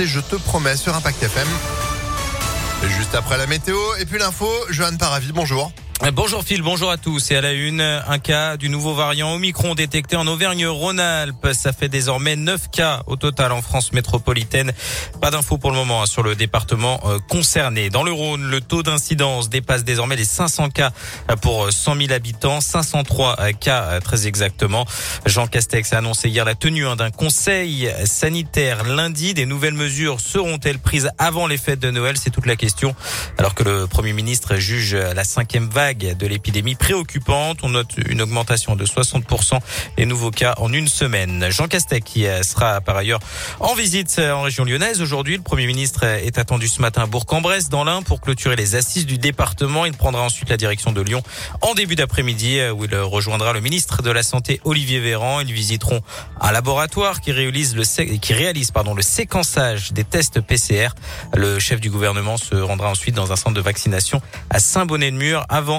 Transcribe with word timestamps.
Et 0.00 0.08
je 0.08 0.18
te 0.18 0.34
promets 0.34 0.76
sur 0.76 0.92
Impact 0.96 1.22
FM. 1.22 1.46
Juste 2.98 3.14
après 3.14 3.38
la 3.38 3.46
météo 3.46 3.76
et 4.00 4.04
puis 4.04 4.18
l'info, 4.18 4.48
Johan 4.68 4.96
Paravi, 4.96 5.30
bonjour. 5.30 5.70
Bonjour 6.02 6.42
Phil, 6.42 6.60
bonjour 6.60 6.90
à 6.90 6.98
tous. 6.98 7.30
Et 7.30 7.36
à 7.36 7.40
la 7.40 7.52
une, 7.52 7.80
un 7.80 8.18
cas 8.18 8.56
du 8.56 8.68
nouveau 8.68 8.94
variant 8.94 9.32
Omicron 9.32 9.74
détecté 9.74 10.16
en 10.16 10.26
Auvergne-Rhône-Alpes. 10.26 11.48
Ça 11.54 11.72
fait 11.72 11.88
désormais 11.88 12.36
9 12.36 12.68
cas 12.70 13.02
au 13.06 13.16
total 13.16 13.52
en 13.52 13.62
France 13.62 13.92
métropolitaine. 13.92 14.72
Pas 15.22 15.30
d'infos 15.30 15.56
pour 15.56 15.70
le 15.70 15.76
moment 15.76 16.02
hein, 16.02 16.06
sur 16.06 16.22
le 16.22 16.34
département 16.34 17.00
euh, 17.04 17.18
concerné. 17.30 17.90
Dans 17.90 18.02
le 18.02 18.12
Rhône, 18.12 18.50
le 18.50 18.60
taux 18.60 18.82
d'incidence 18.82 19.48
dépasse 19.48 19.84
désormais 19.84 20.16
les 20.16 20.24
500 20.24 20.70
cas 20.70 20.90
pour 21.40 21.72
100 21.72 21.96
000 21.96 22.12
habitants, 22.12 22.60
503 22.60 23.52
cas 23.52 23.84
euh, 23.84 24.00
très 24.00 24.26
exactement. 24.26 24.84
Jean 25.24 25.46
Castex 25.46 25.92
a 25.92 25.98
annoncé 25.98 26.28
hier 26.28 26.44
la 26.44 26.56
tenue 26.56 26.86
hein, 26.86 26.96
d'un 26.96 27.10
conseil 27.10 27.88
sanitaire 28.04 28.84
lundi. 28.84 29.32
Des 29.32 29.46
nouvelles 29.46 29.74
mesures 29.74 30.20
seront-elles 30.20 30.80
prises 30.80 31.10
avant 31.18 31.46
les 31.46 31.56
fêtes 31.56 31.80
de 31.80 31.90
Noël? 31.90 32.16
C'est 32.18 32.30
toute 32.30 32.46
la 32.46 32.56
question. 32.56 32.94
Alors 33.38 33.54
que 33.54 33.62
le 33.62 33.86
Premier 33.86 34.12
ministre 34.12 34.56
juge 34.56 34.94
la 34.94 35.24
cinquième 35.24 35.68
vague 35.68 35.93
de 35.94 36.26
l'épidémie 36.26 36.74
préoccupante. 36.74 37.58
On 37.62 37.70
note 37.70 37.94
une 38.08 38.22
augmentation 38.22 38.76
de 38.76 38.84
60% 38.84 39.58
des 39.96 40.06
nouveaux 40.06 40.30
cas 40.30 40.54
en 40.58 40.72
une 40.72 40.88
semaine. 40.88 41.46
Jean 41.50 41.68
Castex 41.68 42.04
qui 42.04 42.26
sera 42.42 42.80
par 42.80 42.96
ailleurs 42.96 43.20
en 43.60 43.74
visite 43.74 44.18
en 44.18 44.42
région 44.42 44.64
lyonnaise. 44.64 45.00
Aujourd'hui, 45.00 45.36
le 45.36 45.42
Premier 45.42 45.66
ministre 45.66 46.04
est 46.04 46.38
attendu 46.38 46.68
ce 46.68 46.80
matin 46.82 47.02
à 47.02 47.06
Bourg-en-Bresse 47.06 47.68
dans 47.68 47.84
l'Ain 47.84 48.02
pour 48.02 48.20
clôturer 48.20 48.56
les 48.56 48.74
assises 48.74 49.06
du 49.06 49.18
département. 49.18 49.86
Il 49.86 49.94
prendra 49.94 50.22
ensuite 50.22 50.50
la 50.50 50.56
direction 50.56 50.92
de 50.92 51.00
Lyon 51.00 51.22
en 51.62 51.74
début 51.74 51.94
d'après-midi 51.94 52.60
où 52.74 52.84
il 52.84 52.94
rejoindra 52.96 53.52
le 53.52 53.60
ministre 53.60 54.02
de 54.02 54.10
la 54.10 54.22
Santé 54.22 54.60
Olivier 54.64 55.00
Véran. 55.00 55.40
Ils 55.40 55.52
visiteront 55.52 56.00
un 56.40 56.52
laboratoire 56.52 57.20
qui 57.20 57.32
réalise 57.32 57.74
le, 57.74 57.82
le 58.94 59.02
séquençage 59.02 59.92
des 59.92 60.04
tests 60.04 60.40
PCR. 60.40 60.88
Le 61.34 61.58
chef 61.58 61.80
du 61.80 61.90
gouvernement 61.90 62.36
se 62.36 62.54
rendra 62.54 62.90
ensuite 62.90 63.14
dans 63.14 63.32
un 63.32 63.36
centre 63.36 63.54
de 63.54 63.60
vaccination 63.60 64.20
à 64.50 64.58
Saint-Bonnet-de-Mur 64.58 65.44
avant 65.48 65.73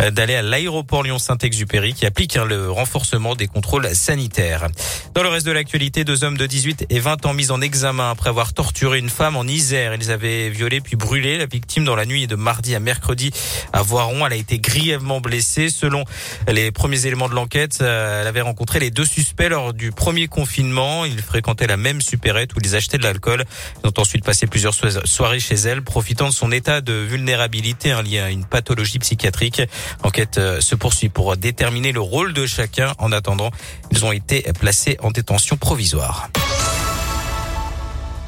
euh, 0.00 0.10
d'aller 0.10 0.34
à 0.34 0.42
l'aéroport 0.42 1.02
Lyon-Saint-Exupéry 1.02 1.94
qui 1.94 2.06
applique 2.06 2.36
hein, 2.36 2.44
le 2.44 2.70
renforcement 2.70 3.34
des 3.34 3.46
contrôles 3.46 3.94
sanitaires. 3.94 4.66
Dans 5.14 5.22
le 5.22 5.28
reste 5.28 5.46
de 5.46 5.52
l'actualité, 5.52 6.04
deux 6.04 6.24
hommes 6.24 6.36
de 6.36 6.46
18 6.46 6.86
et 6.90 7.00
20 7.00 7.26
ans 7.26 7.34
mis 7.34 7.50
en 7.50 7.60
examen 7.60 8.10
après 8.10 8.30
avoir 8.30 8.52
torturé 8.52 8.98
une 8.98 9.10
femme 9.10 9.36
en 9.36 9.44
Isère. 9.44 9.94
Ils 9.94 10.10
avaient 10.10 10.50
violé 10.50 10.80
puis 10.80 10.96
brûlé 10.96 11.38
la 11.38 11.46
victime 11.46 11.84
dans 11.84 11.96
la 11.96 12.06
nuit 12.06 12.26
de 12.26 12.36
mardi 12.36 12.74
à 12.74 12.80
mercredi 12.80 13.30
à 13.72 13.82
Voiron. 13.82 14.26
Elle 14.26 14.32
a 14.32 14.36
été 14.36 14.58
grièvement 14.58 15.20
blessée. 15.20 15.70
Selon 15.70 16.04
les 16.48 16.70
premiers 16.70 17.06
éléments 17.06 17.28
de 17.28 17.34
l'enquête, 17.34 17.78
euh, 17.80 18.22
elle 18.22 18.26
avait 18.26 18.40
rencontré 18.40 18.80
les 18.80 18.90
deux 18.90 19.04
suspects 19.04 19.48
lors 19.48 19.72
du 19.72 19.92
premier 19.92 20.28
confinement. 20.28 21.04
Ils 21.04 21.22
fréquentaient 21.22 21.66
la 21.66 21.76
même 21.76 22.00
supérette 22.00 22.54
où 22.54 22.58
ils 22.62 22.76
achetaient 22.76 22.98
de 22.98 23.04
l'alcool. 23.04 23.44
Ils 23.82 23.88
ont 23.88 23.92
ensuite 23.96 24.24
passé 24.24 24.46
plusieurs 24.46 24.74
soirées 24.74 25.40
chez 25.40 25.54
elle, 25.54 25.82
profitant 25.82 26.28
de 26.28 26.34
son 26.34 26.52
état 26.52 26.80
de 26.80 26.92
vulnérabilité 26.92 27.94
lié 28.02 28.18
à 28.20 28.30
une 28.30 28.44
pathologie 28.44 28.98
psychiatrique 28.98 29.37
L'enquête 30.04 30.38
euh, 30.38 30.60
se 30.60 30.74
poursuit 30.74 31.08
pour 31.08 31.36
déterminer 31.36 31.92
le 31.92 32.00
rôle 32.00 32.32
de 32.32 32.46
chacun. 32.46 32.92
En 32.98 33.12
attendant, 33.12 33.50
ils 33.90 34.04
ont 34.04 34.12
été 34.12 34.42
placés 34.58 34.96
en 35.02 35.10
détention 35.10 35.56
provisoire. 35.56 36.28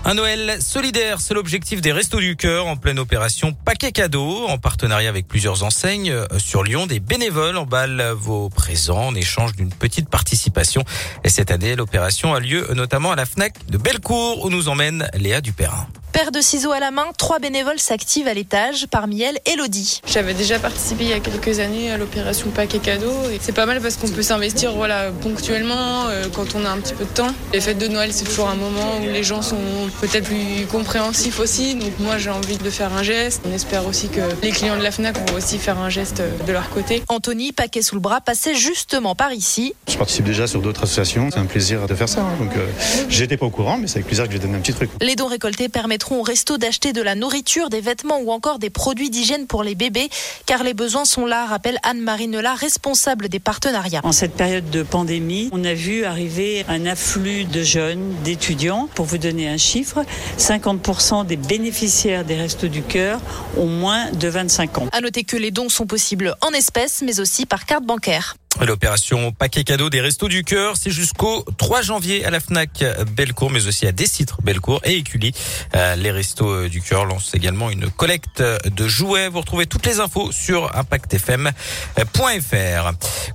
Un 0.05 0.15
Noël 0.15 0.57
solidaire, 0.63 1.21
c'est 1.21 1.35
l'objectif 1.35 1.83
des 1.83 1.93
Restos 1.93 2.21
du 2.21 2.35
Cœur 2.35 2.67
en 2.67 2.77
pleine 2.77 2.99
opération 2.99 3.53
Paquet 3.53 3.93
Cadeau, 3.93 4.47
en 4.49 4.57
partenariat 4.57 5.11
avec 5.11 5.29
plusieurs 5.29 5.63
enseignes 5.63 6.11
euh, 6.11 6.27
sur 6.39 6.63
Lyon. 6.63 6.87
Des 6.87 7.01
bénévoles 7.01 7.59
emballent 7.59 8.15
vos 8.17 8.49
présents 8.49 9.09
en 9.09 9.15
échange 9.15 9.55
d'une 9.57 9.71
petite 9.71 10.09
participation. 10.09 10.85
Et 11.25 11.29
cette 11.29 11.51
année, 11.51 11.77
l'opération 11.77 12.35
a 12.35 12.41
lieu 12.41 12.67
notamment 12.75 13.13
à 13.13 13.17
la 13.17 13.27
FNAC 13.27 13.67
de 13.67 13.77
Bellecour 13.77 14.45
où 14.45 14.51
nous 14.51 14.69
emmène 14.69 15.09
Léa 15.15 15.41
Dupérin. 15.41 15.87
Paire 16.13 16.33
de 16.33 16.41
ciseaux 16.41 16.73
à 16.73 16.81
la 16.81 16.91
main, 16.91 17.07
trois 17.17 17.39
bénévoles 17.39 17.79
s'activent 17.79 18.27
à 18.27 18.35
l'étage, 18.35 18.87
parmi 18.91 19.23
elles 19.23 19.39
Elodie. 19.47 20.01
J'avais 20.09 20.35
déjà 20.35 20.59
participé 20.59 21.05
il 21.05 21.11
y 21.11 21.13
a 21.13 21.21
quelques 21.21 21.61
années 21.61 21.93
à 21.93 21.99
l'opération 21.99 22.51
paquet 22.51 22.81
cadeau 22.81 23.13
c'est 23.41 23.55
pas 23.55 23.65
mal 23.65 23.81
parce 23.81 23.97
qu'on 23.97 24.09
peut 24.09 24.23
s'investir 24.23 24.73
voilà, 24.73 25.13
ponctuellement 25.23 26.09
euh, 26.09 26.27
quand 26.35 26.57
on 26.57 26.65
a 26.65 26.69
un 26.69 26.79
petit 26.79 26.95
peu 26.95 27.05
de 27.05 27.11
temps. 27.11 27.33
Les 27.53 27.61
fêtes 27.61 27.79
de 27.79 27.87
Noël 27.87 28.13
c'est 28.13 28.25
toujours 28.25 28.49
un 28.49 28.57
moment 28.57 28.99
où 29.01 29.05
les 29.05 29.23
gens 29.23 29.41
sont 29.41 29.57
peut-être 30.01 30.25
plus 30.25 30.67
compréhensifs 30.67 31.39
aussi 31.39 31.77
donc 31.77 31.93
moi 32.01 32.19
j'ai 32.19 32.31
envie 32.31 32.59
de 32.59 32.71
faire 32.71 32.93
un 32.93 33.05
geste. 33.05 33.43
On 33.49 33.53
espère 33.53 33.87
aussi 33.87 34.09
que 34.09 34.21
les 34.43 34.51
clients 34.51 34.77
de 34.77 34.83
la 34.83 34.91
FNAC 34.91 35.17
vont 35.17 35.37
aussi 35.37 35.59
faire 35.59 35.79
un 35.79 35.91
geste 35.91 36.23
de 36.45 36.53
leur 36.53 36.71
côté. 36.71 37.05
Anthony, 37.09 37.53
paquet 37.53 37.83
sous 37.83 37.95
le 37.95 38.01
bras, 38.01 38.21
passait 38.21 38.57
justement 38.57 39.15
par 39.15 39.33
ici. 39.33 39.75
Je 39.89 39.97
participe 39.97 40.25
déjà 40.25 40.49
sur 40.49 40.61
d'autres 40.61 40.83
associations, 40.83 41.29
c'est 41.31 41.39
un 41.39 41.47
plaisir 41.47 41.87
de 41.87 41.95
faire 41.95 42.09
ça. 42.09 42.23
Hein. 42.23 42.37
Donc 42.41 42.57
euh, 42.57 42.67
j'étais 43.09 43.37
pas 43.37 43.47
au 43.47 43.51
courant 43.51 43.79
mais 43.79 43.87
c'est 43.87 43.99
avec 43.99 44.07
plaisir 44.07 44.25
que 44.25 44.33
je 44.33 44.39
vais 44.39 44.43
donner 44.43 44.59
un 44.59 44.61
petit 44.61 44.75
truc. 44.75 44.91
Les 45.01 45.15
dons 45.15 45.29
récoltés 45.29 45.69
permettent 45.69 46.00
au 46.11 46.23
resto 46.23 46.59
d'acheter 46.59 46.93
de 46.93 47.03
la 47.03 47.15
nourriture, 47.15 47.69
des 47.69 47.81
vêtements 47.81 48.19
ou 48.21 48.31
encore 48.33 48.59
des 48.59 48.71
produits 48.71 49.11
d'hygiène 49.11 49.47
pour 49.47 49.63
les 49.63 49.75
bébés, 49.75 50.09
car 50.47 50.63
les 50.63 50.75
besoins 50.75 51.05
sont 51.05 51.27
là, 51.27 51.47
rappelle 51.47 51.79
Anne-Marie 51.83 52.29
Nela, 52.29 52.55
responsable 52.55 53.29
des 53.29 53.39
partenariats. 53.39 54.01
En 54.03 54.13
cette 54.13 54.35
période 54.35 54.69
de 54.71 54.83
pandémie, 54.83 55.49
on 55.53 55.65
a 55.65 55.75
vu 55.75 56.05
arriver 56.05 56.65
un 56.69 56.87
afflux 56.87 57.45
de 57.45 57.63
jeunes, 57.63 58.15
d'étudiants. 58.25 58.89
Pour 58.95 59.07
vous 59.07 59.19
donner 59.19 59.49
un 59.49 59.57
chiffre, 59.57 60.05
50% 60.39 61.27
des 61.27 61.37
bénéficiaires 61.37 62.25
des 62.25 62.37
Restos 62.37 62.69
du 62.69 62.83
Cœur 62.83 63.21
ont 63.57 63.67
moins 63.67 64.11
de 64.13 64.29
25 64.29 64.79
ans. 64.79 64.89
À 64.93 65.01
noter 65.01 65.25
que 65.25 65.37
les 65.37 65.51
dons 65.51 65.69
sont 65.69 65.87
possibles 65.87 66.35
en 66.41 66.51
espèces, 66.51 67.03
mais 67.05 67.21
aussi 67.21 67.47
par 67.47 67.67
carte 67.67 67.85
bancaire. 67.85 68.37
L'opération 68.67 69.33
paquet 69.33 69.65
cadeau 69.65 69.89
des 69.89 70.03
Restos 70.03 70.29
du 70.29 70.45
Cœur, 70.45 70.75
c'est 70.77 70.91
jusqu'au 70.91 71.45
3 71.57 71.83
janvier 71.83 72.25
à 72.27 72.31
la 72.31 72.41
FNAC 72.41 72.85
Bellecour, 73.17 73.51
mais 73.51 73.67
aussi 73.67 73.87
à 73.87 73.93
Décitre 73.93 74.43
Bellecour 74.43 74.81
et 74.85 74.97
Écully. 74.97 75.33
Euh, 75.75 75.97
les 75.97 76.11
Restos 76.11 76.69
du 76.69 76.83
Cœur 76.83 77.07
lancent 77.07 77.35
également 77.35 77.71
une 77.71 77.91
collecte 77.91 78.43
de 78.43 78.89
jouets. 78.89 79.29
Vous 79.29 79.41
retrouvez 79.41 79.67
toutes 79.67 79.87
les 79.87 79.99
infos 80.01 80.31
sur 80.31 80.77
impactfm.fr. 80.77 81.55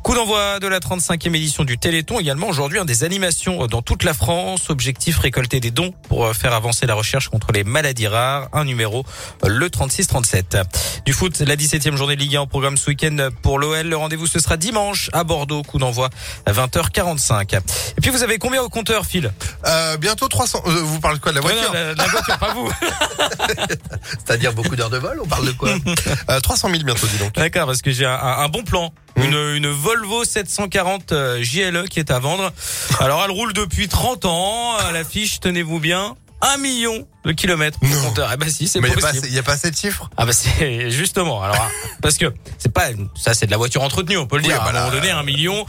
Coup 0.04 0.14
d'envoi 0.14 0.60
de 0.60 0.68
la 0.68 0.80
35e 0.80 1.36
édition 1.36 1.64
du 1.64 1.80
Téléthon. 1.80 2.20
Également 2.20 2.48
aujourd'hui 2.48 2.80
des 2.86 3.04
animations 3.04 3.66
dans 3.68 3.82
toute 3.82 4.04
la 4.04 4.14
France. 4.14 4.70
Objectif 4.70 5.18
récolter 5.18 5.60
des 5.60 5.72
dons 5.72 5.94
pour 6.08 6.36
faire 6.36 6.54
avancer 6.54 6.86
la 6.86 6.94
recherche 6.94 7.30
contre 7.30 7.52
les 7.52 7.64
maladies 7.64 8.08
rares. 8.08 8.50
Un 8.54 8.66
numéro, 8.66 9.06
le 9.44 9.68
36-37. 9.70 10.64
Du 11.06 11.14
foot, 11.14 11.40
la 11.40 11.56
17e 11.56 11.96
journée 11.96 12.16
de 12.16 12.22
Ligue 12.22 12.36
1 12.36 12.42
en 12.42 12.48
programme 12.48 12.78
ce 12.78 12.90
week-end 12.90 13.30
pour 13.42 13.58
l'OL. 13.60 13.88
Le 13.88 13.98
rendez-vous 13.98 14.28
ce 14.28 14.40
sera 14.40 14.58
dimanche 14.58 15.10
à 15.16 15.24
Bordeaux. 15.24 15.64
Coup 15.64 15.80
d'envoi 15.80 16.10
à 16.46 16.52
20h45. 16.52 17.56
Et 17.98 18.02
puis 18.02 18.12
vous 18.12 18.24
avez 18.24 18.38
combien 18.38 18.62
au 18.62 18.70
compteur, 18.70 19.06
Phil? 19.06 19.32
Euh, 19.66 19.98
Bientôt 19.98 20.28
300. 20.28 20.64
Euh, 20.66 20.70
vous 20.84 21.00
parlez 21.00 21.18
de 21.18 21.24
quoi 21.24 21.32
de 21.32 21.38
la 21.38 21.42
voiture? 21.42 21.74
la, 21.74 22.08
voiture, 22.08 22.38
pas 22.38 22.54
vous. 22.54 22.70
C'est-à-dire 24.10 24.54
beaucoup 24.54 24.76
d'heures 24.76 24.90
de 24.90 24.98
vol. 24.98 25.20
On 25.24 25.28
parle 25.28 25.48
de 25.48 25.52
quoi? 25.52 25.70
Euh, 26.30 26.40
300 26.40 26.70
000 26.70 26.84
bientôt, 26.84 27.08
dis 27.08 27.18
donc. 27.18 27.34
D'accord, 27.34 27.68
parce 27.68 27.82
que 27.82 27.92
j'ai 27.92 28.06
un, 28.06 28.48
bon 28.50 28.64
plan. 28.64 28.92
Mmh. 29.16 29.24
Une, 29.24 29.56
une, 29.56 29.68
Volvo 29.68 30.24
740 30.24 31.14
JLE 31.42 31.88
qui 31.90 32.00
est 32.00 32.12
à 32.12 32.20
vendre. 32.20 32.52
Alors 33.00 33.22
elle 33.24 33.32
roule 33.32 33.54
depuis 33.54 33.88
30 33.88 34.26
ans. 34.26 34.76
À 34.78 34.92
l'affiche, 34.92 35.40
tenez-vous 35.40 35.80
bien, 35.80 36.16
1 36.42 36.58
million 36.58 37.08
de 37.26 37.32
kilomètres 37.32 37.80
non. 37.82 38.02
compteur. 38.02 38.30
Eh 38.34 38.38
ben 38.38 38.50
si, 38.50 38.68
c'est 38.68 38.80
possible. 38.80 39.26
il 39.26 39.32
n'y 39.32 39.40
a, 39.40 39.44
pas 39.44 39.54
assez 39.54 39.72
de 39.72 39.76
chiffres? 39.76 40.10
Ah 40.18 40.26
bah 40.26 40.34
c'est 40.34 40.90
justement. 40.92 41.42
Alors 41.42 41.70
parce 42.02 42.18
que 42.18 42.34
c'est 42.58 42.72
pas 42.72 42.88
ça, 43.16 43.34
c'est 43.34 43.46
de 43.46 43.52
la 43.52 43.58
voiture 43.58 43.82
entretenue, 43.82 44.18
on 44.18 44.28
peut 44.28 44.38
le 44.38 44.44
dire. 44.44 44.62
à 44.62 44.70
un 44.70 44.74
moment 44.74 44.92
donné, 44.92 45.12
un 45.12 45.24
million. 45.24 45.66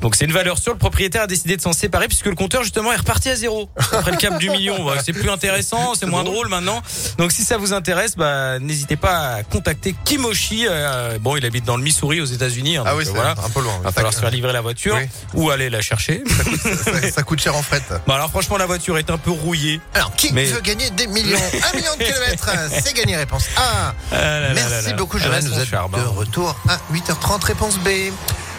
Donc 0.00 0.14
c'est 0.14 0.24
une 0.24 0.32
valeur 0.32 0.58
sûre. 0.58 0.72
Le 0.72 0.78
propriétaire 0.78 1.22
a 1.22 1.26
décidé 1.26 1.56
de 1.56 1.62
s'en 1.62 1.72
séparer 1.72 2.08
puisque 2.08 2.26
le 2.26 2.34
compteur 2.34 2.62
justement 2.62 2.92
est 2.92 2.96
reparti 2.96 3.30
à 3.30 3.36
zéro 3.36 3.68
après 3.92 4.10
le 4.10 4.16
cap 4.16 4.38
du 4.38 4.50
million. 4.50 4.88
C'est 5.04 5.12
plus 5.12 5.30
intéressant, 5.30 5.94
c'est 5.98 6.06
moins 6.06 6.24
drôle. 6.24 6.48
maintenant. 6.48 6.82
Donc 7.18 7.32
si 7.32 7.42
ça 7.42 7.56
vous 7.56 7.72
intéresse, 7.72 8.16
bah 8.16 8.58
n'hésitez 8.58 8.96
pas 8.96 9.34
à 9.34 9.42
contacter 9.42 9.94
Kimoshi. 10.04 10.66
Euh, 10.68 11.18
bon, 11.20 11.36
il 11.36 11.44
habite 11.44 11.64
dans 11.64 11.76
le 11.76 11.82
Missouri 11.82 12.20
aux 12.20 12.26
États-Unis. 12.26 12.76
Hein, 12.76 12.84
ah 12.86 12.96
oui, 12.96 13.04
c'est 13.04 13.12
voilà. 13.12 13.32
un 13.32 13.50
peu 13.50 13.60
loin. 13.60 13.78
Va 13.82 13.92
falloir 13.92 14.12
se 14.12 14.20
faire 14.20 14.30
livrer 14.30 14.52
la 14.52 14.60
voiture 14.60 14.98
ou 15.34 15.50
aller 15.50 15.70
la 15.70 15.80
chercher. 15.80 16.22
Ça 17.12 17.22
coûte, 17.22 17.40
cher 17.40 17.56
en 17.56 17.62
fret. 17.62 17.82
Bon 18.06 18.14
alors 18.14 18.30
franchement, 18.30 18.56
la 18.56 18.66
voiture 18.66 18.98
est 18.98 19.10
un 19.10 19.18
peu 19.18 19.30
rouillée. 19.30 19.80
Alors 19.94 20.14
qui 20.14 20.32
veut 20.32 20.60
gagner 20.60 20.90
des 20.98 21.06
millions. 21.06 21.38
Un 21.72 21.76
million 21.76 21.96
de 21.96 22.04
kilomètres, 22.04 22.50
c'est 22.82 22.94
gagné. 22.94 23.16
Réponse 23.16 23.46
A. 23.56 23.94
Ah 24.12 24.16
Merci 24.54 24.92
beaucoup, 24.94 25.18
Joël. 25.18 25.42
Vous 25.44 25.58
êtes 25.58 25.70
de 25.70 26.06
retour 26.06 26.56
à 26.68 26.78
8h30. 26.92 27.44
Réponse 27.44 27.78
B. 27.78 27.88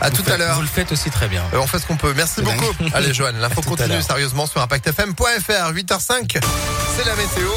À 0.00 0.10
tout 0.10 0.24
à 0.26 0.36
l'heure. 0.36 0.56
Vous 0.56 0.62
le 0.62 0.66
faites 0.66 0.90
aussi 0.90 1.10
très 1.10 1.28
bien. 1.28 1.42
Euh, 1.52 1.58
on 1.58 1.66
fait 1.66 1.78
ce 1.78 1.86
qu'on 1.86 1.96
peut. 1.96 2.12
Merci 2.16 2.42
beaucoup. 2.42 2.72
Allez, 2.94 3.12
Joanne, 3.14 3.38
l'info 3.38 3.60
continue 3.62 4.02
sérieusement 4.02 4.46
sur 4.46 4.60
impactfm.fr. 4.60 5.72
8h05, 5.72 6.40
c'est 6.96 7.06
la 7.06 7.14
météo. 7.14 7.50